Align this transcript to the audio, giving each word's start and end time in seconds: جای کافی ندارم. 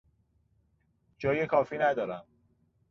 جای 1.17 1.45
کافی 1.47 1.77
ندارم. 1.77 2.25